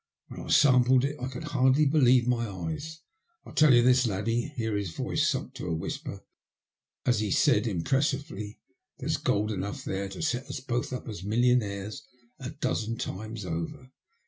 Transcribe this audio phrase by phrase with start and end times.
[0.29, 3.01] When I sampled it I could hardly believe my eyes.
[3.45, 6.21] I tell you this, laddie," here his voice sunk to a whisper
[7.05, 8.57] as he said impressively,"
[8.97, 12.01] there's gold enough there to set us both up as millionaires
[12.39, 13.91] a dozen times over."